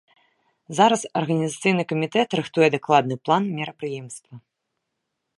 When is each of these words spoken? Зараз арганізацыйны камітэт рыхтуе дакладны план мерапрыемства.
Зараз 0.77 1.01
арганізацыйны 1.19 1.83
камітэт 1.91 2.29
рыхтуе 2.39 2.67
дакладны 2.75 3.15
план 3.27 3.43
мерапрыемства. 3.59 4.33